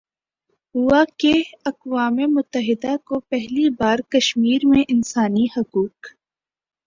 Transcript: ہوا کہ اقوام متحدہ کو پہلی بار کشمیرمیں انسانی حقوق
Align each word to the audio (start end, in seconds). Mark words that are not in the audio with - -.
ہوا 0.75 1.03
کہ 1.17 1.33
اقوام 1.65 2.15
متحدہ 2.27 2.95
کو 3.05 3.19
پہلی 3.19 3.69
بار 3.79 3.99
کشمیرمیں 4.09 4.83
انسانی 4.87 5.45
حقوق 5.57 6.07